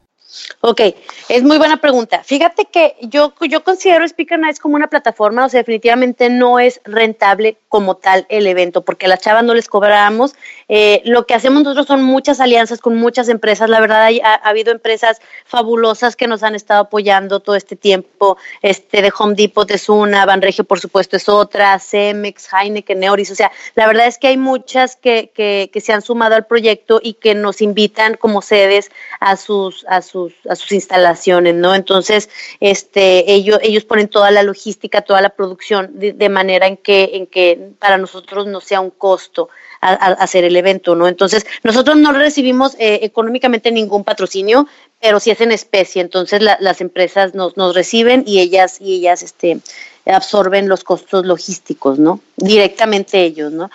[0.62, 0.82] Ok,
[1.30, 2.24] es muy buena pregunta.
[2.24, 6.82] Fíjate que yo, yo considero Speaker Nights como una plataforma, o sea, definitivamente no es
[6.84, 10.36] rentable como tal el evento, porque a las chavas no les cobramos.
[10.68, 13.70] Eh, lo que hacemos nosotros son muchas alianzas con muchas empresas.
[13.70, 17.76] La verdad, hay, ha, ha, habido empresas fabulosas que nos han estado apoyando todo este
[17.76, 18.38] tiempo.
[18.62, 23.32] Este, de Home Depot es una, Banregio, por supuesto, es otra, Cemex, Heineken, Neoris.
[23.32, 26.46] O sea, la verdad es que hay muchas que, que, que se han sumado al
[26.46, 31.56] proyecto y que nos invitan como sedes a sus, a sus sus, a sus instalaciones,
[31.56, 31.76] ¿no?
[31.76, 32.30] Entonces,
[32.60, 37.28] este, ellos, ellos ponen toda la logística, toda la producción de, manera en que, en
[37.28, 39.50] que para nosotros no sea un costo
[39.82, 41.08] hacer el evento, ¿no?
[41.08, 44.68] Entonces, nosotros no recibimos eh, económicamente ningún patrocinio,
[45.00, 49.24] pero sí es en especie, entonces las empresas nos, nos reciben y ellas, y ellas,
[49.24, 49.62] este,
[50.06, 52.20] absorben los costos logísticos, ¿no?
[52.36, 53.70] Directamente ellos, ¿no?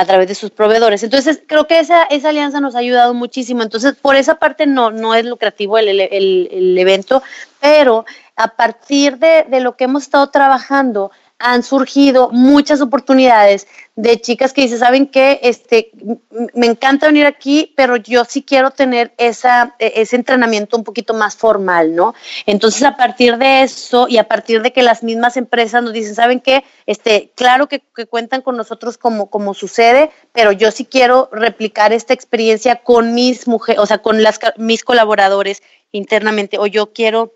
[0.00, 1.02] A través de sus proveedores.
[1.02, 3.64] Entonces, creo que esa, esa alianza nos ha ayudado muchísimo.
[3.64, 7.20] Entonces, por esa parte no, no es lucrativo el, el, el evento,
[7.60, 8.04] pero
[8.36, 14.52] a partir de, de lo que hemos estado trabajando, han surgido muchas oportunidades de chicas
[14.52, 15.38] que dicen, ¿saben qué?
[15.42, 15.92] Este,
[16.54, 21.14] me encanta venir aquí, pero yo sí quiero tener esa, e, ese entrenamiento un poquito
[21.14, 22.14] más formal, ¿no?
[22.46, 26.16] Entonces, a partir de eso y a partir de que las mismas empresas nos dicen,
[26.16, 26.64] ¿saben qué?
[26.86, 32.14] Este, claro que, cuentan con nosotros como, como sucede, pero yo sí quiero replicar esta
[32.14, 37.34] experiencia con mis mujeres, o sea, con las, mis colaboradores internamente, o yo quiero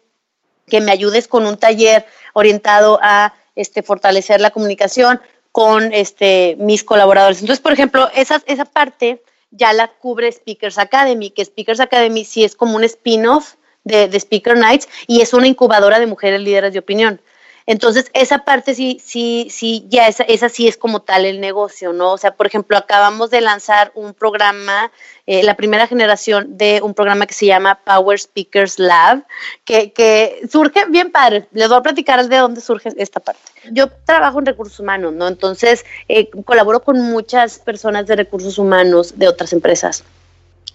[0.66, 6.82] que me ayudes con un taller orientado a este, fortalecer la comunicación con este, mis
[6.82, 7.40] colaboradores.
[7.40, 12.42] Entonces, por ejemplo, esa, esa parte ya la cubre Speakers Academy, que Speakers Academy sí
[12.42, 16.72] es como un spin-off de, de Speaker Nights y es una incubadora de mujeres líderes
[16.72, 17.20] de opinión.
[17.66, 21.92] Entonces, esa parte sí, sí, sí, ya esa, esa sí es como tal el negocio,
[21.92, 22.12] ¿no?
[22.12, 24.90] O sea, por ejemplo, acabamos de lanzar un programa,
[25.26, 29.24] eh, la primera generación de un programa que se llama Power Speakers Lab,
[29.64, 31.46] que, que surge bien padre.
[31.52, 33.40] Les voy a platicar de dónde surge esta parte.
[33.70, 35.28] Yo trabajo en recursos humanos, ¿no?
[35.28, 40.04] Entonces, eh, colaboro con muchas personas de recursos humanos de otras empresas.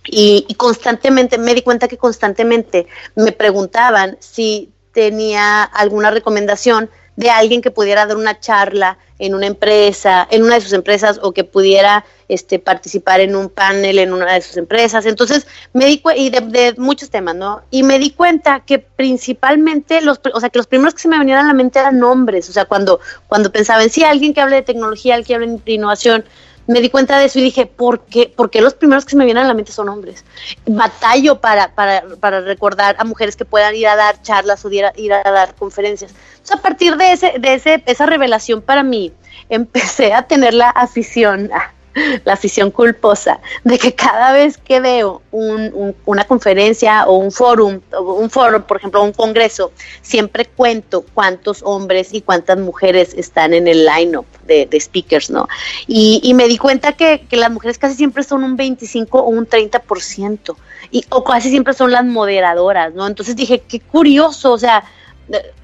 [0.09, 7.31] Y, y, constantemente, me di cuenta que constantemente me preguntaban si tenía alguna recomendación de
[7.31, 11.33] alguien que pudiera dar una charla en una empresa, en una de sus empresas, o
[11.33, 15.07] que pudiera este, participar en un panel en una de sus empresas.
[15.07, 17.63] Entonces, me di y de, muchos temas, ¿no?
[17.71, 21.17] Y me di cuenta que principalmente los, o sea, que los primeros que se me
[21.17, 22.49] venían a la mente eran nombres.
[22.49, 25.61] O sea, cuando, cuando pensaba en sí, alguien que hable de tecnología, alguien que hable
[25.65, 26.23] de innovación,
[26.67, 28.31] me di cuenta de eso y dije, ¿por qué?
[28.35, 30.25] Porque los primeros que se me vienen a la mente son hombres.
[30.65, 34.85] Batallo para, para, para recordar a mujeres que puedan ir a dar charlas o ir
[34.85, 36.11] a, ir a dar conferencias.
[36.31, 39.13] Entonces, a partir de, ese, de ese, esa revelación para mí,
[39.49, 41.49] empecé a tener la afición,
[42.25, 48.29] la afición culposa de que cada vez que veo una conferencia o un foro, un
[48.29, 53.85] foro, por ejemplo, un congreso, siempre cuento cuántos hombres y cuántas mujeres están en el
[53.85, 55.47] line-up de, speakers, ¿no?
[55.87, 60.55] Y, me di cuenta que, las mujeres casi siempre son un 25 o un 30%,
[60.91, 63.07] y, o casi siempre son las moderadoras, ¿no?
[63.07, 64.83] Entonces dije, qué curioso, o sea,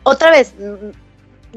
[0.03, 0.53] otra vez,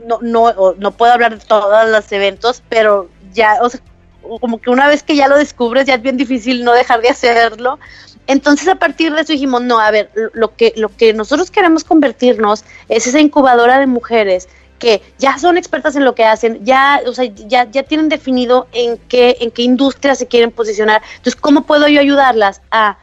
[0.07, 3.81] no, no, no puedo hablar de todos los eventos, pero ya, o sea,
[4.41, 7.09] como que una vez que ya lo descubres, ya es bien difícil no dejar de
[7.09, 7.79] hacerlo.
[8.27, 11.85] Entonces a partir de eso dijimos, no, a ver, lo que, lo que nosotros queremos
[11.85, 17.01] convertirnos es esa incubadora de mujeres que ya son expertas en lo que hacen, ya,
[17.07, 21.03] o sea, ya, ya tienen definido en qué, en qué industria se quieren posicionar.
[21.17, 22.99] Entonces, ¿cómo puedo yo ayudarlas a,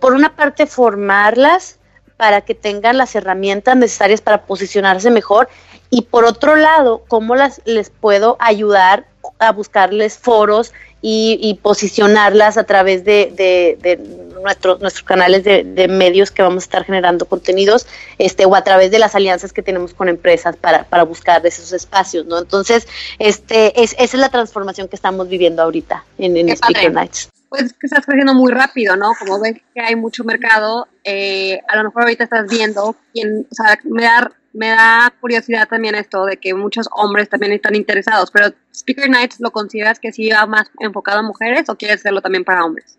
[0.00, 1.78] por una parte, formarlas
[2.16, 5.48] para que tengan las herramientas necesarias para posicionarse mejor
[5.90, 9.06] y por otro lado, cómo las, les puedo ayudar
[9.40, 10.72] a buscarles foros
[11.02, 13.98] y, posicionarlas a través de, de,
[14.42, 17.86] nuestros, nuestros canales de, medios que vamos a estar generando contenidos
[18.18, 21.72] este o a través de las alianzas que tenemos con empresas para, para buscar esos
[21.72, 22.38] espacios, ¿no?
[22.38, 22.86] Entonces,
[23.18, 27.30] este es, esa es la transformación que estamos viviendo ahorita en, en Speaker Nights.
[27.48, 29.12] Pues que estás creciendo muy rápido, ¿no?
[29.18, 33.54] Como ves que hay mucho mercado, eh, a lo mejor ahorita estás viendo quién, o
[33.54, 38.30] sea, me da me da curiosidad también esto de que muchos hombres también están interesados,
[38.30, 42.20] pero Speaker Nights lo consideras que sí va más enfocado a mujeres o quieres hacerlo
[42.20, 42.96] también para hombres?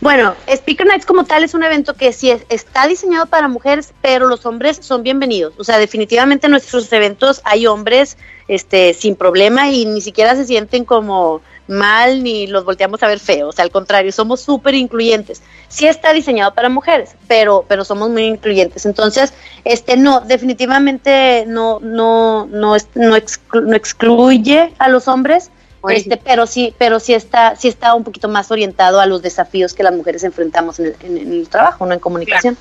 [0.00, 4.26] Bueno, Speaker Nights como tal es un evento que sí está diseñado para mujeres, pero
[4.26, 5.52] los hombres son bienvenidos.
[5.58, 8.16] O sea, definitivamente en nuestros eventos hay hombres
[8.48, 13.20] este, sin problema y ni siquiera se sienten como mal ni los volteamos a ver
[13.20, 15.42] feos, al contrario, somos súper incluyentes.
[15.68, 18.84] Sí está diseñado para mujeres, pero, pero somos muy incluyentes.
[18.84, 19.32] Entonces,
[19.64, 25.50] este no, definitivamente no, no, no, no, excluye a los hombres,
[25.88, 29.72] este, pero sí, pero sí está, sí está un poquito más orientado a los desafíos
[29.72, 32.56] que las mujeres enfrentamos en el, trabajo, no en comunicación.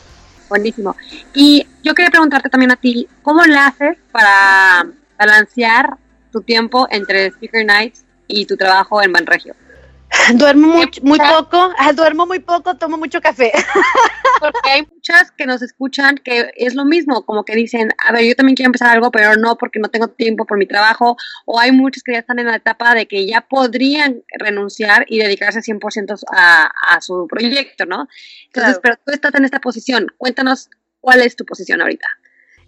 [0.48, 0.96] Buenísimo.
[1.34, 5.98] Y yo quería preguntarte también a ti, ¿cómo lo haces para balancear
[6.32, 9.56] tu tiempo entre Speaker Nights y tu trabajo en Banregio?
[10.36, 13.52] Duermo muy, muy poco, ah, duermo muy poco, tomo mucho café.
[14.40, 18.26] porque hay muchas que nos escuchan que es lo mismo, como que dicen, a ver,
[18.26, 21.60] yo también quiero empezar algo, pero no porque no tengo tiempo por mi trabajo, o
[21.60, 25.60] hay muchas que ya están en la etapa de que ya podrían renunciar y dedicarse
[25.60, 28.08] 100% a, a su proyecto, ¿no?
[28.46, 30.70] Entonces, pero tú estás en esta posición, cuéntanos
[31.02, 32.08] cuál es tu posición ahorita.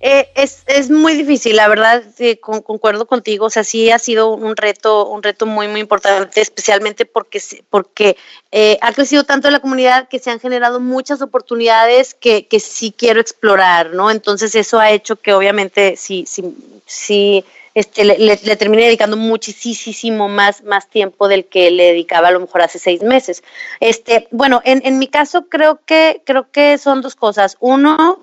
[0.03, 2.03] Eh, es, es muy difícil, la verdad,
[2.39, 7.05] concuerdo contigo, o sea, sí ha sido un reto, un reto muy, muy importante, especialmente
[7.05, 8.17] porque, porque
[8.51, 12.91] eh, ha crecido tanto la comunidad que se han generado muchas oportunidades que, que sí
[12.97, 14.09] quiero explorar, ¿no?
[14.09, 16.43] Entonces eso ha hecho que obviamente sí, sí,
[16.87, 22.31] sí este, le, le, terminé dedicando muchísimo más, más tiempo del que le dedicaba a
[22.31, 23.43] lo mejor hace seis meses.
[23.79, 27.55] Este, bueno, en, en mi caso creo que, creo que son dos cosas.
[27.59, 28.19] Uno,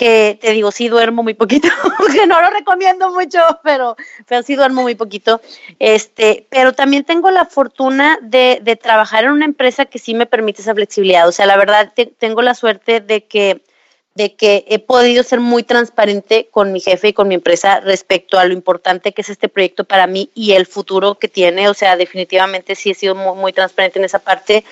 [0.00, 1.68] que te digo, sí duermo muy poquito,
[2.10, 5.42] que no lo recomiendo mucho, pero, pero sí duermo muy poquito.
[5.78, 10.24] Este, pero también tengo la fortuna de, de trabajar en una empresa que sí me
[10.24, 11.28] permite esa flexibilidad.
[11.28, 13.60] O sea, la verdad, tengo la suerte de que
[14.14, 18.38] de que he podido ser muy transparente con mi jefe y con mi empresa respecto
[18.38, 21.68] a lo importante que es este proyecto para mí y el futuro que tiene.
[21.68, 24.64] O sea, definitivamente sí he sido muy, muy transparente en esa parte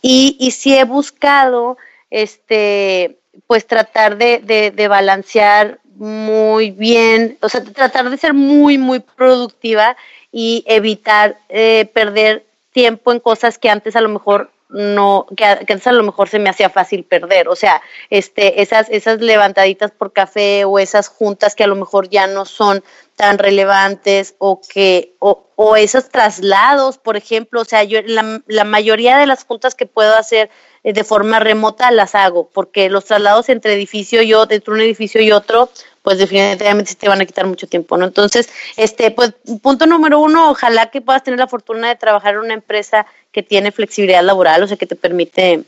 [0.00, 1.76] y, y sí he buscado
[2.08, 9.00] este pues tratar de, de, balancear muy bien, o sea, tratar de ser muy, muy
[9.00, 9.96] productiva
[10.30, 15.86] y evitar eh, perder tiempo en cosas que antes a lo mejor no, que, antes
[15.86, 20.12] a lo mejor se me hacía fácil perder, o sea, este, esas, esas levantaditas por
[20.12, 22.82] café o esas juntas que a lo mejor ya no son
[23.14, 28.64] tan relevantes o que, o, o esos traslados, por ejemplo, o sea, yo la, la
[28.64, 30.50] mayoría de las juntas que puedo hacer
[30.86, 34.80] eh, de forma remota las hago, porque los traslados entre edificio y otro, entre un
[34.80, 35.70] edificio y otro,
[36.06, 38.04] pues definitivamente te van a quitar mucho tiempo, ¿no?
[38.04, 42.42] Entonces, este, pues, punto número uno, ojalá que puedas tener la fortuna de trabajar en
[42.42, 45.64] una empresa que tiene flexibilidad laboral, o sea, que te permite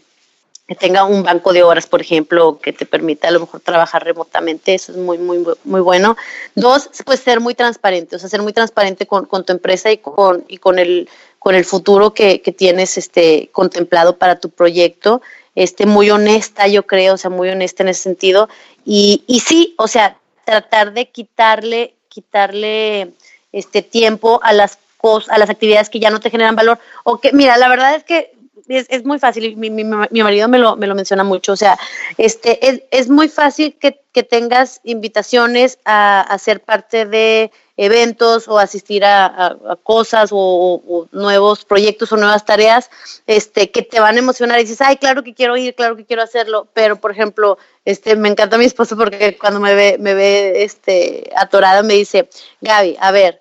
[0.69, 4.05] que tenga un banco de horas, por ejemplo, que te permita a lo mejor trabajar
[4.05, 6.17] remotamente, eso es muy, muy, muy bueno.
[6.55, 9.99] Dos, pues ser muy transparente, o sea, ser muy transparente con, con tu empresa y
[9.99, 11.09] con, y con el
[11.41, 15.21] con el futuro que, que tienes este, contemplado para tu proyecto.
[15.55, 18.49] Este, muy honesta, yo creo, o sea, muy honesta en ese sentido.
[18.85, 23.13] Y, y sí, o sea, tratar de quitarle, quitarle
[23.53, 26.79] este tiempo a las cosas, a las actividades que ya no te generan valor.
[27.05, 28.33] O que, mira, la verdad es que
[28.67, 31.57] es, es muy fácil, mi, mi, mi, marido me lo, me lo menciona mucho, o
[31.57, 31.79] sea,
[32.17, 38.49] este, es, es muy fácil que, que tengas invitaciones a, a ser parte de eventos
[38.49, 42.91] o asistir a, cosas o, nuevos proyectos o nuevas tareas
[43.27, 46.05] este, que te van a emocionar y dices, ay, claro que quiero ir, claro que
[46.05, 50.15] quiero hacerlo, pero por ejemplo, este, me encanta mi esposo porque cuando me ve, me
[50.15, 52.29] ve este, atorada me dice,
[52.61, 53.41] Gaby, a ver,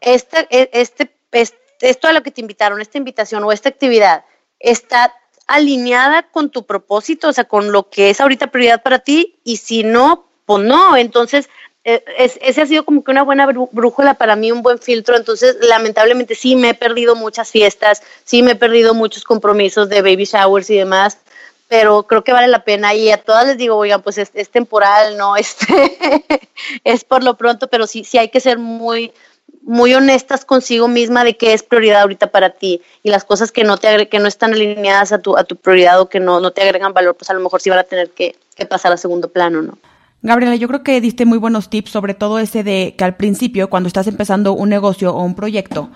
[0.00, 1.12] este, este,
[1.80, 4.24] esto a lo que te invitaron, esta invitación o esta actividad,
[4.58, 5.14] está
[5.46, 9.58] alineada con tu propósito, o sea, con lo que es ahorita prioridad para ti, y
[9.58, 11.50] si no, pues no, entonces
[11.90, 12.04] eh,
[12.42, 15.16] ese ha sido como que una buena brújula para mí, un buen filtro.
[15.16, 20.02] Entonces, lamentablemente sí me he perdido muchas fiestas, sí me he perdido muchos compromisos de
[20.02, 21.16] baby showers y demás,
[21.66, 25.16] pero creo que vale la pena y a todas les digo, oigan, pues es, temporal,
[25.16, 25.34] ¿no?
[25.38, 26.12] Este,
[26.84, 29.14] es por lo pronto, pero sí, sí hay que ser muy,
[29.62, 33.64] muy honestas consigo misma de qué es prioridad ahorita para ti y las cosas que
[33.64, 36.50] no te que no están alineadas a tu, a tu prioridad o que no, no
[36.50, 38.98] te agregan valor, pues a lo mejor sí van a tener que, que pasar a
[38.98, 39.78] segundo plano, ¿no?
[40.22, 43.70] Gabriela, yo creo que diste muy buenos tips, sobre todo ese de que al principio,
[43.70, 45.90] cuando estás empezando un negocio o un proyecto,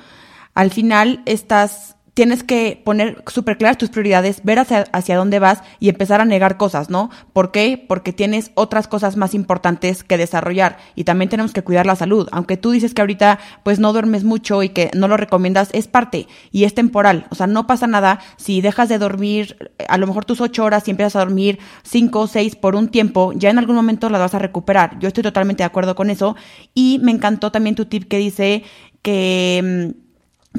[0.54, 5.62] al final estás tienes que poner súper claras tus prioridades, ver hacia, hacia dónde vas
[5.80, 7.10] y empezar a negar cosas, ¿no?
[7.32, 7.82] ¿Por qué?
[7.88, 12.28] Porque tienes otras cosas más importantes que desarrollar y también tenemos que cuidar la salud.
[12.30, 15.88] Aunque tú dices que ahorita pues no duermes mucho y que no lo recomiendas, es
[15.88, 17.26] parte y es temporal.
[17.30, 20.86] O sea, no pasa nada si dejas de dormir a lo mejor tus ocho horas
[20.86, 24.20] y empiezas a dormir cinco o seis por un tiempo, ya en algún momento las
[24.20, 24.98] vas a recuperar.
[24.98, 26.36] Yo estoy totalmente de acuerdo con eso
[26.74, 28.64] y me encantó también tu tip que dice
[29.02, 30.01] que mm,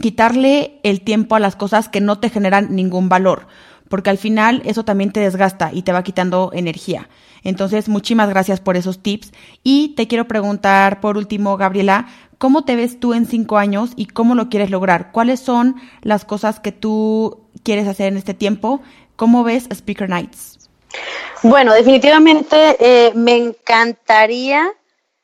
[0.01, 3.47] quitarle el tiempo a las cosas que no te generan ningún valor,
[3.89, 7.09] porque al final eso también te desgasta y te va quitando energía.
[7.43, 9.31] Entonces, muchísimas gracias por esos tips.
[9.63, 14.05] Y te quiero preguntar, por último, Gabriela, ¿cómo te ves tú en cinco años y
[14.05, 15.11] cómo lo quieres lograr?
[15.11, 18.81] ¿Cuáles son las cosas que tú quieres hacer en este tiempo?
[19.15, 20.69] ¿Cómo ves Speaker Nights?
[21.43, 24.71] Bueno, definitivamente eh, me encantaría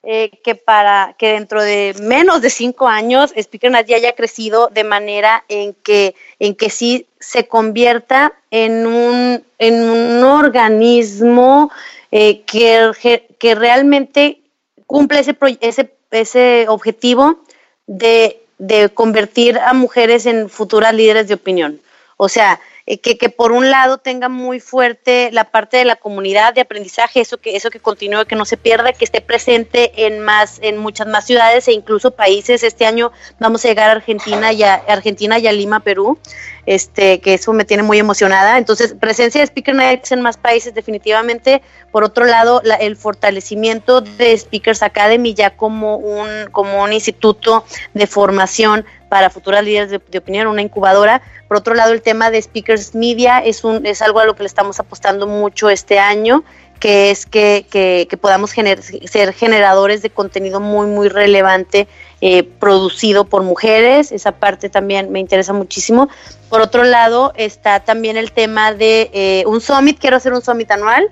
[0.03, 4.85] eh, que para que dentro de menos de cinco años Speaker ya haya crecido de
[4.85, 11.69] manera en que, en que sí se convierta en un, en un organismo
[12.11, 14.41] eh, que, que realmente
[14.87, 17.39] cumple ese, ese, ese objetivo
[17.85, 21.81] de, de convertir a mujeres en futuras líderes de opinión.
[22.15, 22.59] O sea,
[22.89, 26.61] eh, que, que por un lado tenga muy fuerte la parte de la comunidad de
[26.61, 30.57] aprendizaje, eso que, eso que continúe, que no se pierda, que esté presente en más,
[30.63, 32.63] en muchas más ciudades e incluso países.
[32.63, 36.17] Este año vamos a llegar a Argentina y a, Argentina y a Lima, Perú
[36.65, 38.57] este, que eso me tiene muy emocionada.
[38.57, 41.61] Entonces, presencia de Speaker Nights en más países definitivamente.
[41.91, 48.07] Por otro lado, el fortalecimiento de Speakers Academy ya como un, como un instituto de
[48.07, 51.21] formación para futuras líderes de, opinión, una incubadora.
[51.47, 54.43] Por otro lado, el tema de Speakers Media es, un, es algo a lo que
[54.43, 56.43] le estamos apostando mucho este año
[56.79, 61.89] que es que, que, podamos ser generadores de contenido muy, muy relevante
[62.21, 64.11] eh, producido por mujeres.
[64.11, 66.09] Esa parte también me interesa muchísimo.
[66.49, 69.99] Por otro lado, está también el tema de eh, un summit.
[69.99, 71.09] Quiero hacer un summit anual.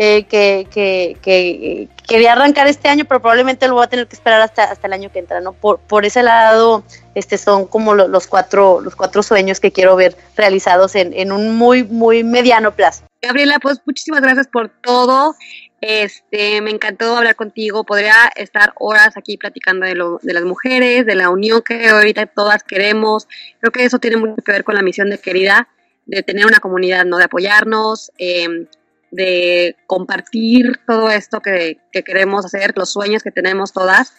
[0.00, 4.14] Eh, que, que, que, quería arrancar este año, pero probablemente lo voy a tener que
[4.14, 5.54] esperar hasta, hasta el año que entra, ¿no?
[5.54, 6.84] Por, por ese lado,
[7.16, 11.56] este son como los, cuatro, los cuatro sueños que quiero ver realizados en, en un
[11.56, 13.02] muy, muy mediano plazo.
[13.20, 15.34] Gabriela, pues muchísimas gracias por todo.
[15.80, 17.84] Este, me encantó hablar contigo.
[17.84, 22.26] Podría estar horas aquí platicando de, lo, de las mujeres, de la unión que ahorita
[22.26, 23.28] todas queremos.
[23.60, 25.68] Creo que eso tiene mucho que ver con la misión de Querida,
[26.06, 27.18] de tener una comunidad, ¿no?
[27.18, 28.66] De apoyarnos, em,
[29.10, 34.14] de compartir todo esto que, que queremos hacer, los sueños que tenemos todas.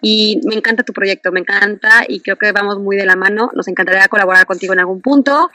[0.00, 3.50] Y me encanta tu proyecto, me encanta y creo que vamos muy de la mano.
[3.54, 5.50] Nos encantaría colaborar contigo en algún punto.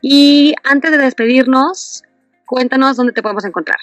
[0.00, 2.04] Y antes de despedirnos,
[2.46, 3.78] cuéntanos dónde te podemos encontrar.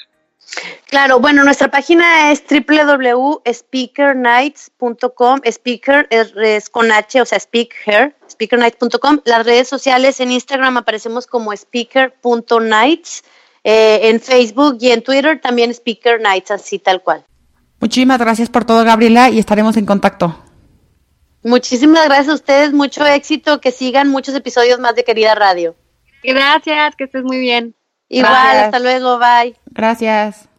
[0.89, 5.41] Claro, bueno, nuestra página es www.speakernights.com.
[5.45, 9.21] Speaker es, con H, o sea, speaker, speakernights.com.
[9.25, 13.23] Las redes sociales en Instagram aparecemos como speaker.nights.
[13.67, 17.25] Eh, en Facebook y en Twitter también Speaker Nights, así tal cual.
[17.79, 20.39] Muchísimas gracias por todo, Gabriela, y estaremos en contacto.
[21.43, 25.75] Muchísimas gracias a ustedes, mucho éxito, que sigan muchos episodios más de Querida Radio.
[26.23, 27.73] Gracias, que estés muy bien.
[28.09, 29.55] Igual, hasta luego, bye.
[29.71, 30.49] Gracias.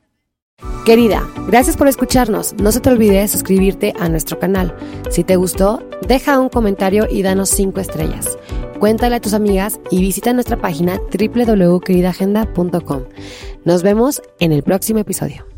[0.84, 2.54] Querida, gracias por escucharnos.
[2.54, 4.74] No se te olvide suscribirte a nuestro canal.
[5.10, 8.38] Si te gustó, deja un comentario y danos 5 estrellas.
[8.78, 13.04] Cuéntale a tus amigas y visita nuestra página www.queridagenda.com.
[13.64, 15.55] Nos vemos en el próximo episodio.